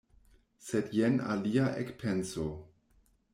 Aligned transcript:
Sed 0.69 0.87
jen 0.99 1.19
alia 1.33 1.67
ekpenso: 1.83 2.47